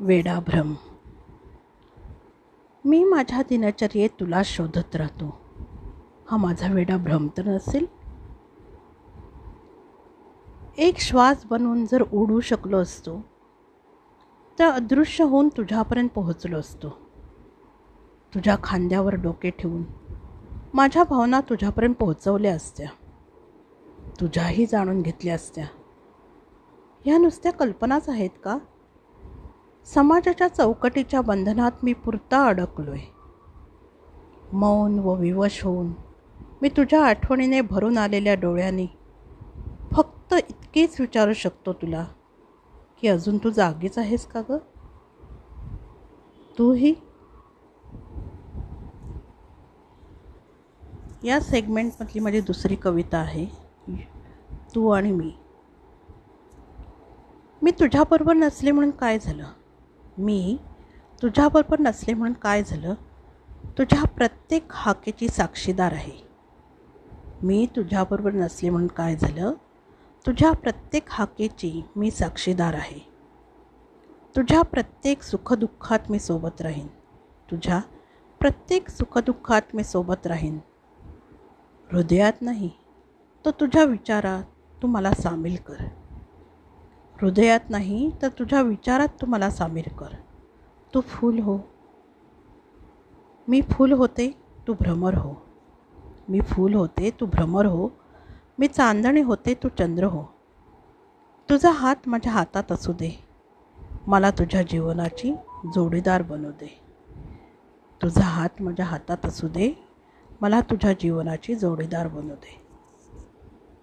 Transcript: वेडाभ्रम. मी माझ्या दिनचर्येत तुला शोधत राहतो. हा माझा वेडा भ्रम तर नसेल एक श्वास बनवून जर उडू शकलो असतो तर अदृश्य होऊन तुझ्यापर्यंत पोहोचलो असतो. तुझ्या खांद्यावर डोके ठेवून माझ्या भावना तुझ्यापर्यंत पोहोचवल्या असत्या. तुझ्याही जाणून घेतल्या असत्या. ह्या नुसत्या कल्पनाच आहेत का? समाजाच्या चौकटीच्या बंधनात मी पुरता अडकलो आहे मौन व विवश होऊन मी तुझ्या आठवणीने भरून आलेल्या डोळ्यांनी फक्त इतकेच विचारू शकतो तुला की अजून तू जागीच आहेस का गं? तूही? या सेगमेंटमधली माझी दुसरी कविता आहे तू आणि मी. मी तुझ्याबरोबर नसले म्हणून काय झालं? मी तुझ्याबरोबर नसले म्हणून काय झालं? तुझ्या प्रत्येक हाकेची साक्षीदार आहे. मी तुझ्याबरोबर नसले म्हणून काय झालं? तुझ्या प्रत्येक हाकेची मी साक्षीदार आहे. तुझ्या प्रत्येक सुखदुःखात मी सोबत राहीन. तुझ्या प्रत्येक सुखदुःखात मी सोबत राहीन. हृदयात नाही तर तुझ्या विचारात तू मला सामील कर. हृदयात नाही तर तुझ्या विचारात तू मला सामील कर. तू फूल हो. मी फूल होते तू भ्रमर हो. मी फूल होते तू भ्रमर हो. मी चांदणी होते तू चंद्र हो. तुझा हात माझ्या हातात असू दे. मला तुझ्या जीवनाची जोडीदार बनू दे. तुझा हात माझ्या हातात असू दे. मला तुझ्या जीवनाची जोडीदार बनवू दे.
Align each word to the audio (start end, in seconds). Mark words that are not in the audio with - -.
वेडाभ्रम. 0.00 0.74
मी 2.84 3.04
माझ्या 3.04 3.42
दिनचर्येत 3.42 4.10
तुला 4.20 4.42
शोधत 4.44 4.96
राहतो. 4.96 5.40
हा 6.30 6.36
माझा 6.36 6.72
वेडा 6.72 6.96
भ्रम 6.96 7.28
तर 7.36 7.44
नसेल 7.44 7.86
एक 10.78 10.98
श्वास 10.98 11.44
बनवून 11.44 11.86
जर 11.86 12.02
उडू 12.12 12.40
शकलो 12.40 12.78
असतो 12.78 13.20
तर 14.58 14.70
अदृश्य 14.70 15.24
होऊन 15.24 15.48
तुझ्यापर्यंत 15.48 16.08
पोहोचलो 16.08 16.58
असतो. 16.58 16.88
तुझ्या 18.34 18.56
खांद्यावर 18.62 19.14
डोके 19.14 19.50
ठेवून 19.50 19.82
माझ्या 20.74 21.04
भावना 21.04 21.40
तुझ्यापर्यंत 21.40 21.94
पोहोचवल्या 21.94 22.54
असत्या. 22.54 22.88
तुझ्याही 24.20 24.66
जाणून 24.66 25.02
घेतल्या 25.02 25.34
असत्या. 25.34 25.66
ह्या 27.04 27.18
नुसत्या 27.18 27.52
कल्पनाच 27.52 28.08
आहेत 28.08 28.30
का? 28.44 28.58
समाजाच्या 29.86 30.48
चौकटीच्या 30.48 31.20
बंधनात 31.20 31.72
मी 31.82 31.92
पुरता 31.92 32.46
अडकलो 32.46 32.90
आहे 32.90 33.14
मौन 34.52 34.98
व 34.98 35.14
विवश 35.14 35.64
होऊन 35.64 35.92
मी 36.62 36.68
तुझ्या 36.68 37.04
आठवणीने 37.04 37.60
भरून 37.60 37.98
आलेल्या 37.98 38.34
डोळ्यांनी 38.34 38.86
फक्त 39.92 40.34
इतकेच 40.34 41.00
विचारू 41.00 41.32
शकतो 41.32 41.72
तुला 41.72 42.04
की 43.00 43.08
अजून 43.08 43.38
तू 43.38 43.50
जागीच 43.50 43.98
आहेस 43.98 44.26
का 44.26 44.40
गं? 44.40 44.58
तूही? 46.58 46.94
या 51.24 51.40
सेगमेंटमधली 51.40 52.20
माझी 52.20 52.40
दुसरी 52.40 52.74
कविता 52.74 53.18
आहे 53.18 53.46
तू 54.74 54.88
आणि 54.88 55.12
मी. 55.12 55.30
मी 57.62 57.70
तुझ्याबरोबर 57.70 58.34
नसले 58.34 58.70
म्हणून 58.70 58.90
काय 58.90 59.18
झालं? 59.18 59.44
मी 60.18 60.56
तुझ्याबरोबर 61.22 61.80
नसले 61.80 62.14
म्हणून 62.14 62.32
काय 62.32 62.62
झालं? 62.62 62.94
तुझ्या 63.78 64.02
प्रत्येक 64.02 64.64
हाकेची 64.70 65.28
साक्षीदार 65.28 65.92
आहे. 65.92 66.28
मी 67.42 67.66
तुझ्याबरोबर 67.76 68.32
नसले 68.32 68.70
म्हणून 68.70 68.88
काय 68.88 69.16
झालं? 69.16 69.52
तुझ्या 70.26 70.52
प्रत्येक 70.52 71.02
हाकेची 71.08 71.82
मी 71.96 72.10
साक्षीदार 72.10 72.74
आहे. 72.74 73.12
तुझ्या 74.36 74.62
प्रत्येक 74.62 75.22
सुखदुःखात 75.22 75.98
मी 76.10 76.18
सोबत 76.18 76.60
राहीन. 76.60 76.86
तुझ्या 77.50 77.80
प्रत्येक 78.40 78.88
सुखदुःखात 78.88 79.62
मी 79.74 79.84
सोबत 79.84 80.26
राहीन. 80.26 80.58
हृदयात 81.92 82.32
नाही 82.40 82.70
तर 83.46 83.50
तुझ्या 83.50 83.84
विचारात 83.84 84.42
तू 84.82 84.86
मला 84.86 85.10
सामील 85.10 85.56
कर. 85.66 85.84
हृदयात 87.22 87.60
नाही 87.70 88.10
तर 88.22 88.28
तुझ्या 88.28 88.62
विचारात 88.62 89.08
तू 89.08 89.26
मला 89.26 89.50
सामील 89.50 89.88
कर. 89.98 90.08
तू 90.94 91.00
फूल 91.00 91.38
हो. 91.38 91.58
मी 93.48 93.60
फूल 93.60 93.92
होते 93.92 94.36
तू 94.68 94.72
भ्रमर 94.72 95.14
हो. 95.14 95.34
मी 96.28 96.40
फूल 96.40 96.74
होते 96.74 97.10
तू 97.20 97.26
भ्रमर 97.26 97.66
हो. 97.66 97.88
मी 98.58 98.68
चांदणी 98.68 99.20
होते 99.20 99.54
तू 99.54 99.68
चंद्र 99.68 100.04
हो. 100.04 100.24
तुझा 101.50 101.70
हात 101.70 101.96
माझ्या 102.06 102.32
हातात 102.32 102.72
असू 102.72 102.92
दे. 102.92 103.24
मला 104.06 104.30
तुझ्या 104.30 104.62
जीवनाची 104.62 105.32
जोडीदार 105.74 106.22
बनू 106.22 106.50
दे. 106.50 106.80
तुझा 108.02 108.24
हात 108.24 108.62
माझ्या 108.62 108.86
हातात 108.86 109.26
असू 109.26 109.48
दे. 109.48 109.86
मला 110.40 110.60
तुझ्या 110.60 110.92
जीवनाची 110.92 111.54
जोडीदार 111.54 112.08
बनवू 112.08 112.34
दे. 112.34 112.65